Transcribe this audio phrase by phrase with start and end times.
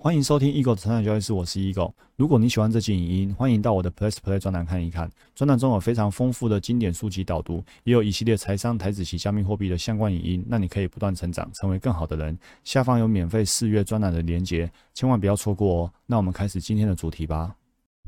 [0.00, 1.92] 欢迎收听 Eagle 的成长交易室，我是 Eagle。
[2.14, 5.10] 如果你喜欢这期影音，欢迎到我的 Plus Play 专栏看一看。
[5.34, 12.38] 专栏中有非常丰富的经典书籍导读，也有一系列财商、台子及加密货币的相关影音，让你可以不断成长，成为更好的人。
[12.62, 15.92] 下方有免费试阅专栏的连结，千万不要错过哦。
[16.06, 17.56] 那我们开始今天的主题吧。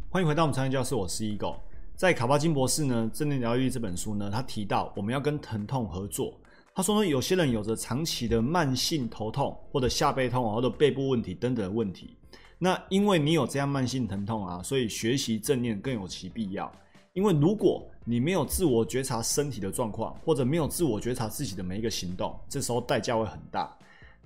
[0.08, 1.56] 欢迎回到我们成长教室，我是 Eagle。
[1.96, 6.32] 在卡巴金博士呢《正念疗愈》这本书呢，他提到我们要跟疼痛合作。
[6.80, 12.16] 他说呢，有些人有着长期的慢性头痛，或者下背痛，或者背部问题等等的问题。
[12.58, 16.72] 那因为你有这样慢性疼痛啊，所以学习正念更有其必要。
[17.12, 23.70] 因为如果你没有自我觉察身体的状况，或者没有自我觉察自己的每一个行动，这时候代价会很大。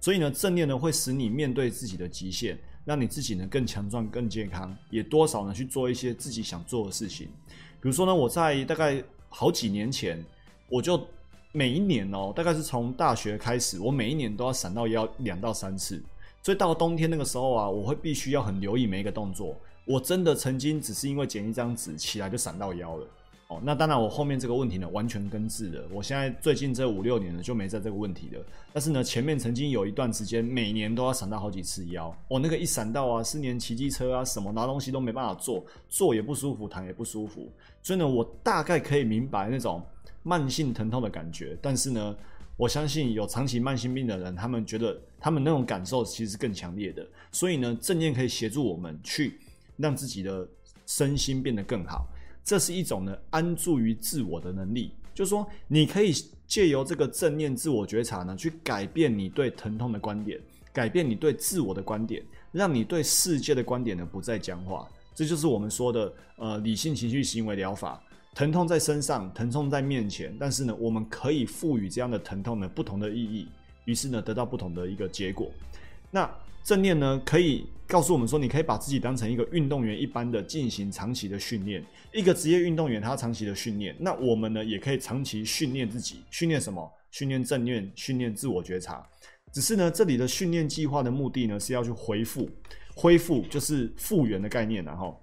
[0.00, 7.26] 所以呢，正念呢会使你面对自己的极限，让你自己呢更强壮、更健康，也多少呢去做一些自己想做的事情。
[7.80, 10.24] 比如说呢，我在大概好几年前，
[10.68, 11.04] 我就。
[11.56, 16.02] 每一年哦，大概是从大学开始，我每一年都要闪到腰两到三次，
[16.42, 19.54] 所以到冬天那个时候啊，我会必须要很留意每一个动作。
[19.84, 23.06] 我真的曾经只是因为捡一张纸起来就闪到腰了
[23.46, 23.60] 哦。
[23.62, 25.86] 那当然，我后面这个问题呢完全根治了。
[25.92, 28.44] 我现在最近这五六年呢就没在这个问题了。
[28.72, 32.12] 但是呢，前面曾经有一段时间，每年都要闪到好几次腰。
[32.26, 37.48] 我那个一闪到啊，四年骑机车啊什么拿东西都没办法做，坐也不舒服，躺也不舒服。
[37.80, 39.80] 所以呢，我大概可以明白那种。
[40.24, 42.16] 慢性疼痛的感觉，但是呢，
[42.56, 47.06] 我相信有长期慢性病的人，他们觉得他们那种感受其实是更强烈的。
[47.30, 49.38] 所以呢，正念可以协助我们去
[49.76, 50.48] 让自己的
[50.86, 52.08] 身心变得更好。
[52.42, 56.12] 这是一种呢安住于自我的能力，就是说你可以
[56.46, 60.40] 借由这个正念自我觉察呢，去改变你对疼痛的观点，
[60.72, 64.88] 改变你对自我的观点，让你对世界的观点呢不再僵化。
[65.14, 68.02] 这就是我们说的呃理性情绪行为疗法。
[68.34, 73.46] 疼痛在身上，疼痛在面前，但是呢，我们可以赋予这样的疼痛呢不同的意义，
[73.84, 75.48] 于是呢，得到不同的一个结果。
[76.10, 76.28] 那
[76.64, 81.84] 正念呢，可以告诉我们说，你可以把自己当成一个运动员一般的进行长期的训练。
[82.12, 86.92] 一个职业运动员，他长期的训练，那我们呢，也可以长期训练自己，训练什么？
[87.12, 89.06] 训练正念，训练自我觉察。
[89.52, 92.50] 只是呢，这里的训练计划的目的呢，是要去恢复，
[92.96, 95.20] 恢复就是复原的概念，然后。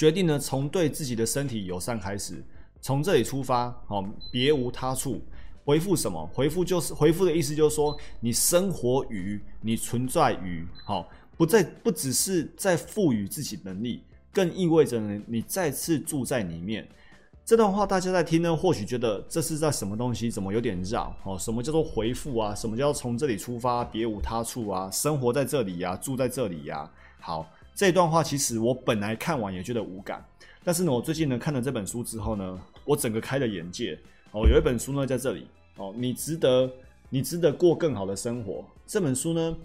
[0.00, 2.42] 决定呢，从对自己的身体友善开始，
[2.80, 4.02] 从这里出发，好，
[4.32, 5.20] 别无他处。
[5.62, 6.26] 回复什么？
[6.32, 11.06] 回复就是回复的意思，就是说你生活于，你存在于，好，
[11.36, 14.02] 不再不只是在赋予自己能力，
[14.32, 16.88] 更意味着呢，你再次住在里面。
[17.44, 20.30] 这段话大家在听呢，或许觉得这是在什么东西？
[20.30, 21.14] 怎么有点绕？
[21.24, 22.54] 哦，什么叫做回复啊？
[22.54, 24.90] 什么叫从这里出发，别无他处啊？
[24.90, 26.90] 生活在这里呀，住在这里呀？
[27.20, 27.46] 好。
[27.80, 30.22] 这段话其实我本来看完也觉得无感，
[30.62, 33.98] 但是呢，我最近呢看了这本书之后呢，我整个开了眼界
[34.32, 34.46] 哦。
[34.46, 35.46] 有一本书呢在这里
[35.78, 36.70] 哦，你值得，
[37.08, 38.62] 你值得过更好的生活。
[38.86, 39.56] 这本书呢，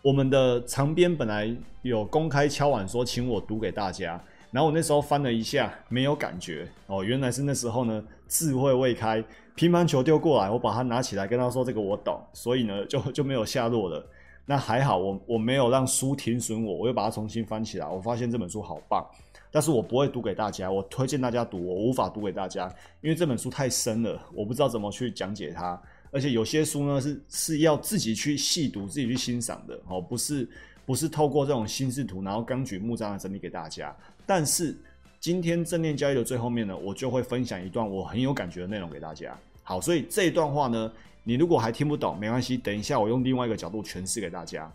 [0.00, 4.22] 我们的长编本来有公开敲碗说请我读给大家，
[4.52, 9.20] 然后我那时候翻了一下，没有感觉哦，原来是那时候呢智慧未开，
[9.56, 14.06] 乒乓球丢过来，我把它拿起来跟他说这个我懂，所以呢就就没有下落了。
[14.48, 17.86] 那还好，我我没有让书停损我，我又把它重新翻起来。
[17.86, 19.04] 我发现这本书好棒，
[19.50, 25.80] 但是我不会读给大家，我推荐大家读，我无法读给大家，因为这本书太深了，我不知道怎么去讲解它。
[26.12, 30.48] 而且有些书呢是是要自己去细读、自己去欣赏的，哦，不是
[30.86, 33.94] 不是透过这种心智图，然后纲举目张的整理给大家。
[34.24, 34.74] 但是
[35.18, 39.36] 今天正念交易的最后面呢，我就会分享一段我很有感觉的内容给大家。
[39.66, 40.90] 好，所以这一段话呢。
[41.28, 44.72] 你如果还听不懂，没关系，等一下我用另外一个角度诠释给大家。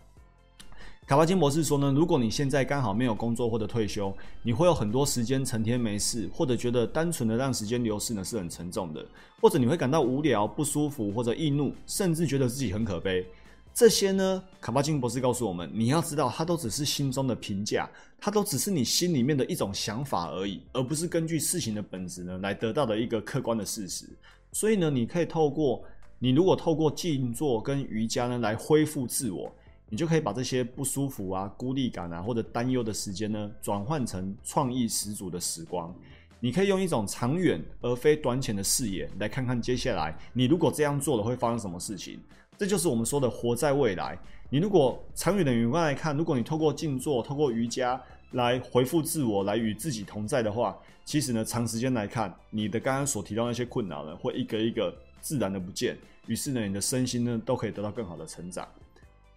[1.06, 9.02] 卡巴金博士说呢，如果你现在刚好没有工作或者退休，你会有很多时间成天没事，或者觉得单纯的让时间流逝呢是很沉重的，
[9.40, 13.26] 或者你会感到无聊、不舒服或者易怒，甚至觉得自己很可悲。
[13.72, 17.88] 这些呢，卡巴金博士告诉我们，你要知道，它都只是心中的评价，
[18.20, 24.04] 它都只是你心里面的一种想法而已，而不是根据事情的本质呢来得到的一个客观的事实。
[24.52, 25.82] 所以呢，你可以透过
[26.18, 29.52] 你如果透过静坐跟瑜伽呢来恢复自我，
[29.88, 35.94] 你就可以把这些不舒服啊、孤立感啊或者担忧的时间呢，转换成创意十足的时光。
[36.38, 42.20] 你可以用一种长远而非短浅的视野来看看接下来你如果这样做了会发生什么事情。
[42.58, 44.16] 这就是我们说的活在未来。
[44.50, 48.00] 你如果长远的眼光来看，如果你透过静坐、透过瑜伽
[48.32, 55.96] 来回复自我、来与自己同在的话，其实呢，长时间来看，你的刚刚所提到那些困难呢，会一个一个自然的不见。
[56.26, 58.66] 于是呢，你的身心呢都可以得到更好的成长。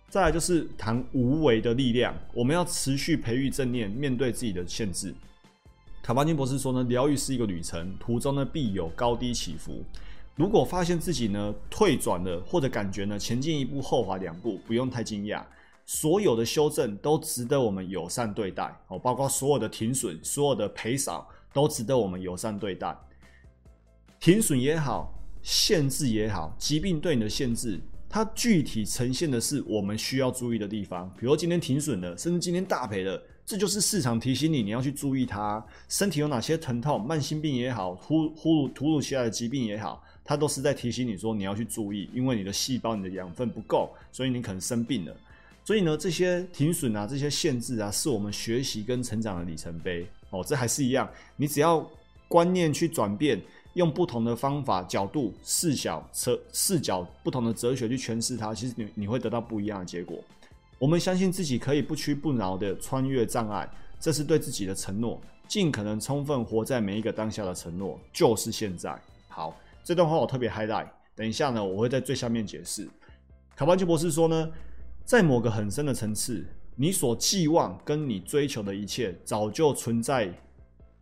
[0.07, 5.13] 再来就是谈无为的力量，我们要持续培育正念，面对自己的限制。
[6.01, 9.83] 卡巴金博士说呢，疗愈是一个旅程，途中呢必有高低起伏。
[10.35, 15.43] 如果发现自己呢退转了，或者感觉呢前进一步后滑两步，不用太惊讶。
[15.85, 22.97] 所有的修正都值得我们友善对待哦，包括所有的停损、所有的赔偿都值得我们友善对待。
[24.19, 27.79] 停损也好，限制也好，疾病对你的限制，
[28.09, 31.07] 它具体呈现的是我们需要注意的地方。
[31.19, 33.21] 比如今天停损了，甚至今天大赔了。
[33.45, 45.15] 这就是市场提醒你，你要去注意它身体有哪些疼痛，慢性病也好，呼呼突如其来的疾病也好，它都是在提醒你说你要去注意，因为你的细胞、你的养分不够，所以你可能生病了。
[45.65, 50.43] 所以呢，这些停损啊，这些限制啊，是我们学习跟成长的里程碑哦。
[50.45, 51.83] 这还是一样，你只要
[52.27, 53.41] 观念去转变，
[53.73, 60.23] 用不同的方法、角度、视角、哲视角不同的哲学去诠释它，其实你你会得到不一样的结果。
[60.77, 63.67] 我们相信自己可以不屈不挠的穿越障碍，
[63.99, 65.19] 这是对自己的承诺。
[65.47, 68.99] 尽可能充分活在每一个当下的承诺，就是现在。
[69.27, 70.87] 好，这段话我特别 highlight。
[71.15, 72.87] 等一下呢，我会在最下面解释。
[73.55, 74.51] 卡巴金博士说呢，
[75.05, 76.43] 在某个很深的层次，
[76.75, 80.33] 你所寄望跟你追求的一切，早就存在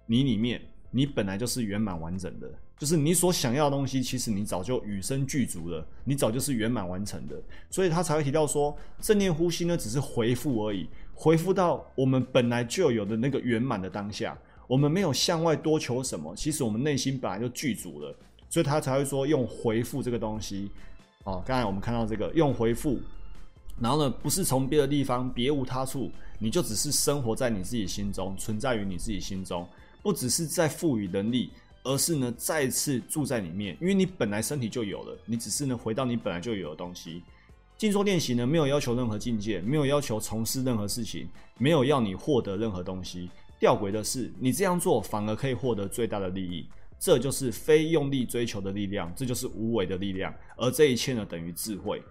[0.05, 0.61] 你里面，
[0.91, 2.51] 你本来就是圆满完整的。
[2.77, 18.13] 就是你所想要的东西，其实你早就与生俱足了，你早就是圆满完成的，所以他才会提到说，正念呼吸呢，只是回复而已，回复到我们本来就有的那个圆满的当下，我们没有向外多求什么，其实我们内心本来就具足了，
[18.49, 20.69] 所以他才会说用回复这个东西。
[21.23, 22.99] 哦，刚才我们看到这个用回复，
[23.79, 29.67] 然后呢，不是从别的地方，别无他处，你就只是生活在你自己心中，存在于你自己心中，
[30.01, 31.51] 不只是在赋予能力。
[31.85, 37.21] 而是呢，再次住在里面，因为你本来身体就有了，你只是呢回到你本来就有的东西。
[37.77, 41.27] 静坐练习呢，没有要求任何境界，没有要求从事任何事情，
[41.57, 43.29] 没有要你获得任何东西。
[43.59, 46.65] 吊诡的是，你这样做反而可以获得最大的利益，
[46.97, 50.33] 这就是非用力追求的力量，这就是无为的力量。
[50.55, 52.01] 而这一切呢，等于智慧。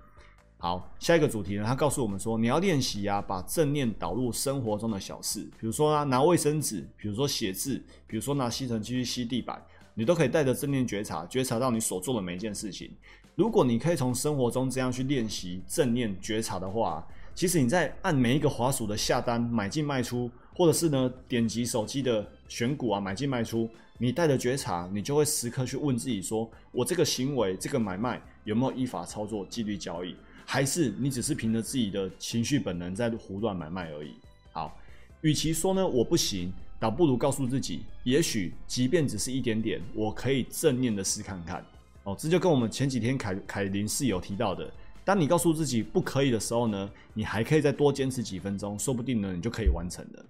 [0.62, 9.60] 好，下一个主题呢，他告诉我们说，你要练习啊，把正念导入生活中的小事，比如说啊，拿卫生纸，比如说写字，比如说拿吸尘器去吸地板，
[9.92, 12.88] 你都可以带着正念觉察，觉察到你所做的每一件事情。
[13.34, 17.04] 如果你可以从生活中这样去练习正念觉察的话，
[17.34, 23.68] 其实你在按每一个滑鼠的下单、买进、卖出，或者是呢点击手机的选股啊，买进卖出，
[23.98, 30.14] 你带着觉察，你就会时刻去问自己说，我这个行为、这个买卖有没有依法操作、纪律交易？
[30.52, 34.16] 还是你只是凭着自己的情绪本能在胡乱买卖而已。
[34.52, 34.78] 好，
[35.22, 41.64] 与其说呢我不行，倒不如告诉自己，也许即便只是一点点，我可以正面的试看看。
[42.04, 44.70] 哦，这就跟我们前几天凯凯琳室友提到的，
[45.06, 50.26] 当你告诉自己不可以的时候呢，你还可以再多坚持几分钟，说不定呢你就可以完成了。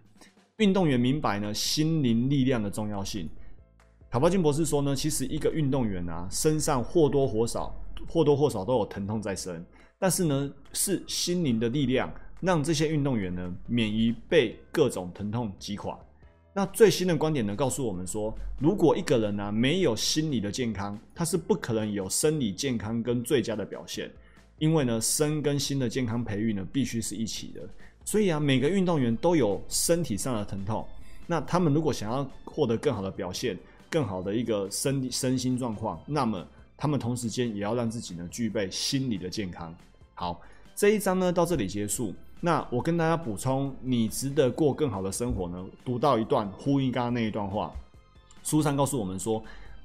[0.58, 3.28] 运动员明白呢心灵力量的重要性。
[4.08, 7.74] 卡巴金博士说呢，其实一个运动员啊，身上或多或少
[8.06, 9.66] 或多或少都有疼痛在身。
[10.02, 15.96] 但是呢，是心灵的力量让这些运动员呢免于被各种疼痛击垮。
[16.52, 24.10] 那最新的观点呢告诉我们说，如果一个人呢没有心理的健康，他是不可能有生理健康跟最佳的表现。
[24.58, 27.60] 因为呢，身跟心的健康培育呢必须是一起的。
[28.04, 30.84] 所以啊，每个运动员都有身体上的疼痛。
[31.28, 33.56] 那他们如果想要获得更好的表现，
[33.88, 36.44] 更好的一个身身心状况，那么
[36.76, 39.72] 他们同时间也要让自己呢具备心理的健康。
[40.22, 40.40] 好，
[40.76, 42.14] 这一章呢到这里结束。
[42.38, 45.66] 那我跟大家补充，你值得过更好的生活呢？
[45.84, 47.74] 读到一段呼应刚刚那一段话，
[48.44, 49.42] 书上告诉我们说，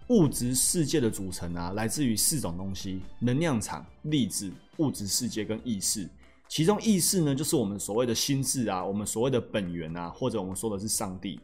[0.10, 6.08] 物质世界的组成啊，来自于四种东西：能量场、粒子、物质世界跟意识。
[6.48, 11.40] 其中意识呢，就是我们所谓的心智啊，我们所谓的本源啊，或者我们说的是上帝。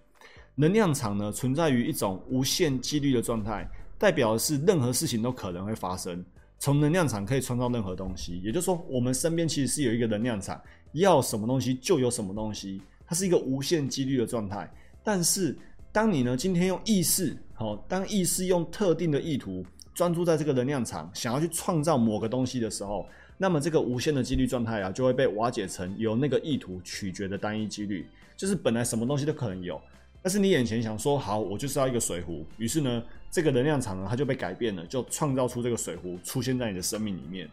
[0.53, 6.23] 能量场呢，存在于一种无限几率的状态，代表的是任何事情都可能会发生。
[6.63, 10.61] 从能量场可以创造任何东西，也就是说，我们身边其实是有一个能量场，
[10.93, 14.73] 要什么东西就有什么东西，它是一个无限几率的状态。
[15.03, 15.53] 但是，
[15.91, 19.61] 当你呢今天用意识，好，当意识用特定的意图
[19.93, 23.05] 专注在这个能量场，想要去创造某个东西的时候，
[23.37, 29.81] 那么这个无限的几率状态啊，就会被瓦解成由那个意图取决的单一几率，就是本来什么东西都可能有。
[30.23, 37.47] 但是你眼前想说好，我就是要一个水壶，于是呢，这个能量场呢，它就被改变了，就创造出这个水壶出现在你的生命里面。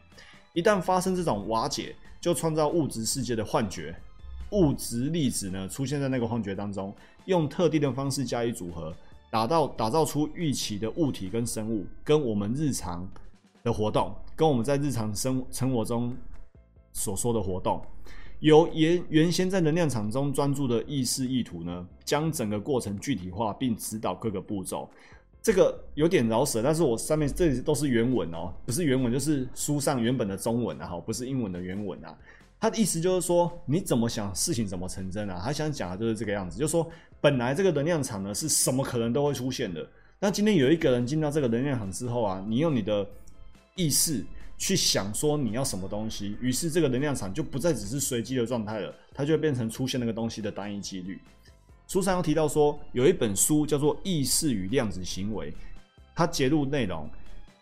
[0.52, 3.92] 一旦发生这种瓦解，就创造物质世界的幻觉，
[4.52, 8.94] 物质粒子呢出现在那个幻觉当中，用特定的方式加以组合，
[9.32, 13.08] 打造打造出预期的物体跟生物，跟我们日常
[13.64, 16.16] 的活动，跟我们在日常生生活中
[16.92, 17.84] 所说的活动。
[18.40, 24.90] 由原原先在能量场中专注的意识意图呢，将整个过程具体化，并指导各个步骤。
[25.42, 32.14] 这个有点饶舌，但是我上面这里都是原文哦，不是原文就是书上原本的中文啊，哈，不是英文的原文啊。
[32.58, 35.40] 他的意思就是说，你怎么想事情怎么成真啊？
[35.42, 36.86] 他想讲的就是这个样子，就是说，
[37.20, 39.86] 本来这个能量场呢是什么可能都会出现的。
[40.18, 43.06] 那今天有一个人进到这个能量场之后啊，你用你的
[43.76, 44.22] 意识
[44.60, 51.18] 去想说你要什么东西，于是这个能量场就不再只是随机的状态了，它就会变成出现那个东西的单一几率。
[51.88, 55.50] 书上又提到说，有一本书叫做《意识与量子行为》，
[56.14, 57.08] 它揭露内容。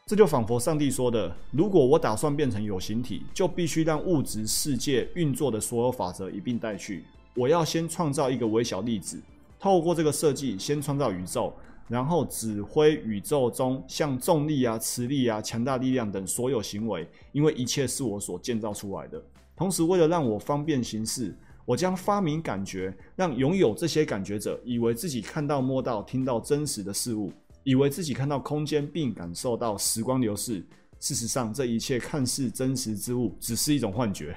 [0.05, 7.05] 这就仿佛上帝说的：“如果我打算变成有形体，就必须让物质世界运作的所有法则一并带去。
[7.35, 9.23] 我要先创造一个微小粒子，
[9.61, 11.55] 透过这个设计，先创造宇宙，
[11.89, 19.23] 然后指挥宇宙中像重力啊、磁力啊、强大力量等所有行为，因为一切是我所建造出来的。
[19.57, 27.33] 同时，为了让我方便行事，我将发明感觉，让拥有这些感觉者以为自己看到、摸到、听到真实的事物。”
[27.65, 30.65] 以为自己看到空间并感受到时光流逝，
[31.01, 34.35] 事实上，这一切看似真实之物只是一种幻觉。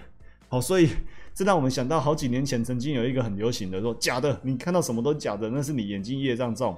[0.49, 0.89] 好，所以
[1.33, 6.75] 这让我们想到好几年前曾经有一个很流行的说：“假的，你看到什么都假的，那是你眼睛业障重。”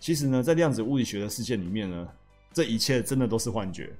[0.00, 2.08] 其实呢，在量子物理学的世界里面呢，
[2.52, 3.90] 这一切真的都是幻觉。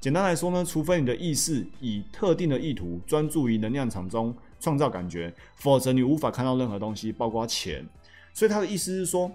[0.00, 7.84] 简单来说呢，除非你的意识以特定的意图专注于能量场中创造感觉，否则你无法看到任何东西，包括钱。
[8.32, 9.30] 所以他的意思是说。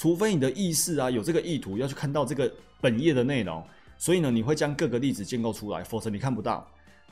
[0.00, 2.48] 除非你的意识啊有这个意图要去看到这个
[2.80, 3.60] 本页的内容，
[3.98, 6.64] 所以呢你会将各个例子建构出来，否则你看不到。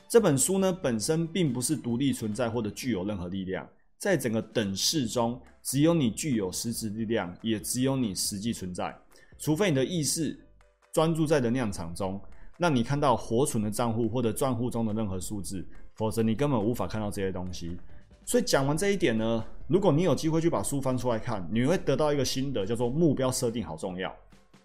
[0.08, 8.96] 这本书呢本身并不是独立存在或者具有任何力量，在整个等式中，只有你具有实质力量，也只有你实际存在。
[9.38, 10.38] 除非你的意识
[10.92, 12.20] 专注在能量场中，
[12.58, 17.76] 让你看到活存的账户或者账户中的任何数字，否则你根本无法看到这些东西。
[18.24, 24.14] 所以讲完这一点呢，如果你有机会去把书翻出来看，你会得到一个心得，叫做目标设定好重要。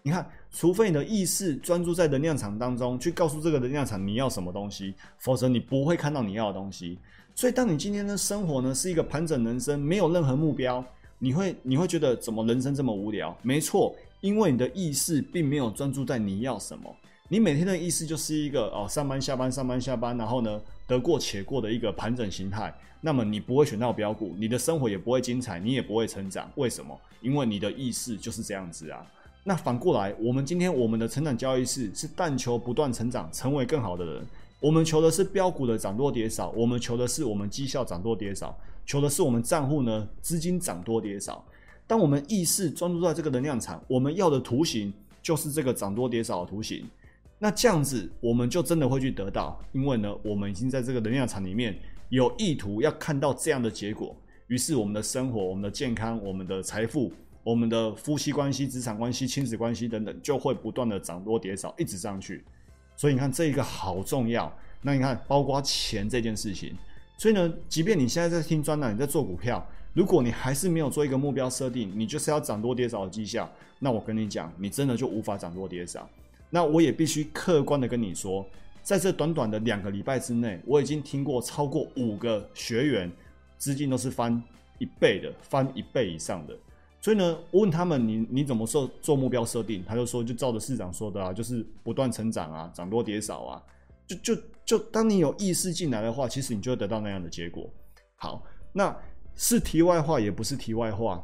[0.02, 6.98] 你看，除非你的意识专注在能量场当中，去告诉这个能量场你要什么东西，否则你不会看到你要的东西。
[7.34, 10.84] 所以，当你今天的生活呢是一个盘整人生，没有任何目标，
[11.18, 13.36] 你会你会觉得怎么人生这么无聊？
[13.42, 16.94] 没错，因为你的意识并没有专注在你要什么。
[17.28, 22.72] 你每天的意识就是一个哦，上班下班上班下班，然后呢得过且过的一个盘整形态。
[23.00, 26.48] 那么你不会选到标股，你的生活也不会精彩，你也不会成长。
[26.56, 26.96] 为什么？
[27.20, 29.04] 因为你的意识就是这样子啊。
[29.44, 34.26] 那反过来，我们今天我们的成长交易是是但求不断成长，成为更好的人。
[34.62, 41.44] 我们求的是标股的涨多跌少，我们求的是我们绩效涨多跌少，求的是我们账户呢资金涨多跌少。
[41.84, 46.88] 当我们意识专注在这个能量场，我们要的图形就是这个涨多跌少的图形。
[47.40, 51.76] 那这样子，我们就真的会去得到，因为呢，我们已经在这个能量场里面
[52.10, 54.16] 有意图要看到这样的结果。
[54.46, 62.44] 于是，我们的生活、我们的健康、我们的财富、我们的夫妻关系、职场关系、亲子关系等等，就会不断的涨多跌少，一直上去。
[63.02, 64.56] 所以你看，这一个好重要。
[64.82, 66.72] 那你看，包括钱这件事情。
[67.18, 76.08] 所以呢，即便你现在在听专栏，你在做股票，如果你还是没有做一个目标设定，你就是要涨多跌少的绩效，那我跟你讲，你真的就无法涨多跌少。
[76.50, 78.46] 那我也必须客观的跟你说，
[78.84, 83.10] 在这短短的两个礼拜之内，我已经听过超过五个学员
[83.58, 84.40] 资金都是翻
[84.78, 86.56] 一倍的，翻一倍以上的。
[87.02, 89.84] 所以呢，我问他们，你你怎么设做目标设定？
[89.86, 93.62] 他就说，就照着市长说的啊，就是不断成长啊，涨多跌少啊。
[94.06, 97.68] 就就就，当你有意识进来的话，其实你就会得到那样的结果。
[98.16, 98.42] 好，
[98.72, 98.96] 那
[99.34, 101.22] 是题外话，也不是题外话。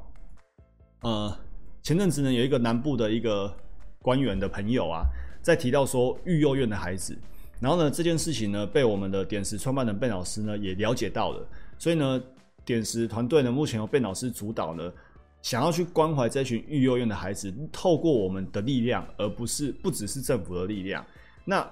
[1.01, 1.35] 呃，
[1.83, 3.51] 前阵子呢，有一个南部的一个。
[4.01, 5.05] 官员的朋友啊，
[5.43, 7.19] 在提到说育幼院的孩子，
[7.61, 12.23] 然后呢，这件事情呢，被我们的点石创办人贝老师呢也了解到了，所以呢，
[12.65, 14.91] 点石团队呢，目前由贝老师主导呢，
[15.43, 21.05] 想要去关怀这群育幼院的孩子，透过我们的力量，而不是不只是政府的力量。
[21.45, 21.69] 那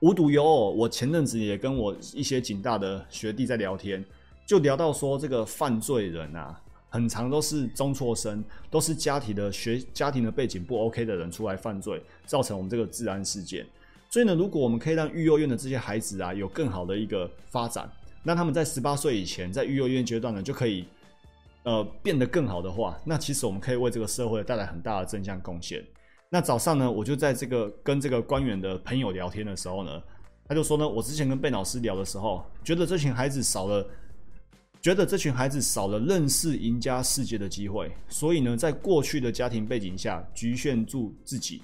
[0.00, 4.04] 无独有偶，我前阵子也跟我一些警大的学弟在聊天，
[4.46, 6.60] 就聊到说这个犯罪人啊。
[6.90, 13.66] 很长都是中辍生，都是家庭的学家庭的背景不 OK 的人出来犯罪，造成我们这个治安事件。
[14.08, 17.86] 所以呢，如果我们可以让育幼院的这些孩子啊有更好的一个发展，
[18.22, 20.86] 那他们在十八岁以前在育幼院阶段呢就可以
[21.64, 25.84] 呃变得更好的话，那其实我们可以为这个社会带来很大的正向贡献。
[26.30, 30.02] 那早上呢，我就在这个跟这个官员的朋友聊天的时候呢，
[30.46, 33.86] 他就说呢，我之前跟贝老师聊的时候，觉得这群孩子少了。
[34.80, 41.60] 觉得这群孩子少了认识赢家世界的机会，所以呢，在过去的家庭背景下局限住自己。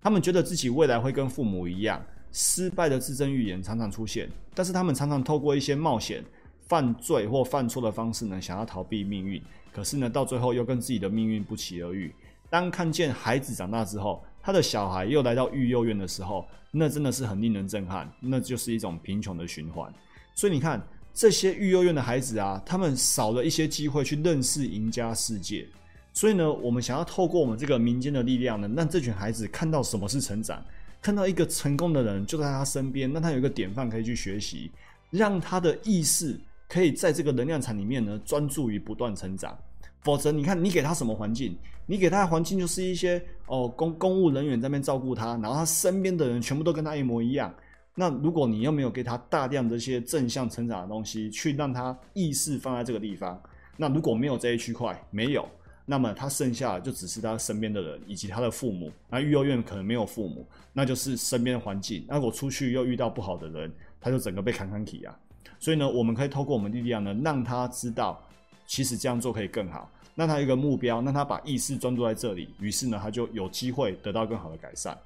[0.00, 2.02] 他们觉得自己未来会跟父母一样，
[2.32, 4.26] 失败的自证预言常常出现。
[4.54, 6.24] 但是他们常常透过一些冒险、
[6.66, 9.42] 犯罪或犯错的方式呢，想要逃避命运。
[9.72, 12.14] 可是呢，到最后又跟自己的命运不期而遇。
[12.48, 18.10] 当看见孩子长大之后，他的小孩又来到育幼院的时候，那真的是很令人震撼。
[18.20, 19.92] 那就是一种贫穷的循环。
[20.34, 20.80] 所以你看。
[21.18, 25.66] 这些育幼院的孩子啊，他们少了一些机会去认识赢家世界。
[26.12, 30.62] 所以呢，我们想要透过我们这个民间的力量呢，让这群孩子看到什么是成长，
[31.00, 34.70] 看到一个成功的人就在他身边，让他有一个典范可以去学习，
[35.08, 39.56] 让他的意识可以在这个能量场里面呢，专注于不断成长。
[40.02, 41.56] 否则，你看你给他什么环境？
[41.86, 47.54] 你给他的环境就是一些哦公公务人员在那边照顾他，然后他身边的人全部都跟他一模一样。
[47.94, 53.40] 那如果你又没有给他大量这些正向成长的东西，去让他意识放在这个地方，
[53.76, 55.48] 那如果没有这一区块没有，
[55.84, 58.92] 那么他剩下的就只是他身边的人以及他的父母。
[59.08, 62.04] 那育幼院可能没有父母，那就是身边的环境。
[62.08, 65.18] 那我出去又遇到不好的人，他就整个被砍砍起啊。
[65.66, 68.22] 所以呢，我们可以透过我们力量呢，让他知道，
[68.68, 69.90] 其实这样做可以更好。
[70.14, 74.96] 让他一个目标，让他把意识专注在这里，于是呢，他就有机会得到更好的改善。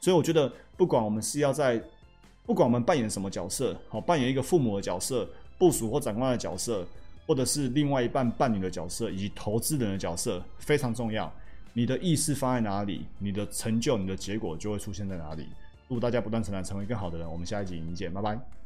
[0.00, 1.78] 所以我觉得，不管我们是要在，
[2.46, 6.82] 不管我们扮演什么角色，好，扮演一个父母的角色、部署或长官的角色，
[7.26, 11.30] 或者是另外一半伴侣的角色，以及投资人的角色，非常重要。
[11.74, 15.46] 你的意识放在哪里，你的成就、你的结果就会出现在哪里。
[15.90, 17.30] 祝大家不断成长，成为更好的人。
[17.30, 18.65] 我们下一集影见，拜拜。